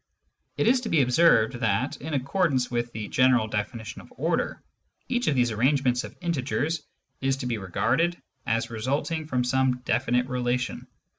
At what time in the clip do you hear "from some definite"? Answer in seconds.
9.27-10.25